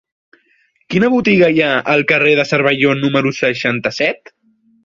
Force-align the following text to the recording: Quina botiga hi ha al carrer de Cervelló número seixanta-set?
Quina 0.93 1.09
botiga 1.15 1.49
hi 1.57 1.61
ha 1.65 1.69
al 1.97 2.03
carrer 2.13 2.33
de 2.41 2.47
Cervelló 2.53 2.97
número 3.05 3.37
seixanta-set? 3.45 4.35